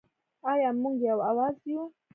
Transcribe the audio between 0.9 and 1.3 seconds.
یو